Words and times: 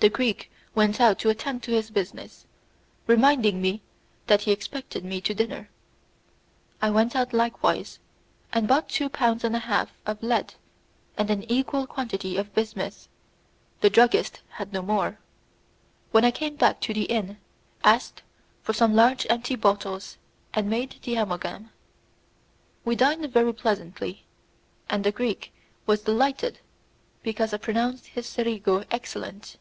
The 0.00 0.08
Greek 0.08 0.50
went 0.74 0.98
out 0.98 1.18
to 1.18 1.28
attend 1.28 1.62
to 1.64 1.72
his 1.72 1.90
business, 1.90 2.46
reminding 3.06 3.60
me 3.60 3.82
that 4.28 4.40
he 4.40 4.50
expected 4.50 5.04
me 5.04 5.20
to 5.20 5.34
dinner. 5.34 5.68
I 6.80 6.88
went 6.88 7.14
out 7.14 7.34
likewise, 7.34 7.98
and 8.50 8.66
bought 8.66 8.88
two 8.88 9.10
pounds 9.10 9.44
and 9.44 9.54
a 9.54 9.58
half 9.58 9.92
of 10.06 10.22
lead 10.22 10.54
and 11.18 11.28
an 11.30 11.42
equal 11.52 11.86
quantity 11.86 12.38
of 12.38 12.54
bismuth; 12.54 13.08
the 13.82 13.90
druggist 13.90 14.40
had 14.52 14.72
no 14.72 14.80
more. 14.80 15.18
I 16.14 16.30
came 16.30 16.56
back 16.56 16.80
to 16.80 16.94
the 16.94 17.04
inn, 17.04 17.36
asked 17.84 18.22
for 18.62 18.72
some 18.72 18.94
large 18.94 19.26
empty 19.28 19.54
bottles, 19.54 20.16
and 20.54 20.70
made 20.70 20.96
the 21.02 21.16
amalgam. 21.16 21.72
We 22.86 22.96
dined 22.96 23.30
very 23.30 23.52
pleasantly, 23.52 24.24
and 24.88 25.04
the 25.04 25.12
Greek 25.12 25.52
was 25.84 26.00
delighted 26.00 26.58
because 27.22 27.52
I 27.52 27.58
pronounced 27.58 28.06
his 28.06 28.26
Cerigo 28.26 28.84
excellent. 28.90 29.58